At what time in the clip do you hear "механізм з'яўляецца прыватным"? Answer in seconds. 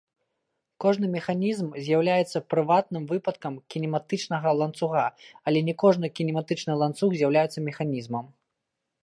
1.15-3.03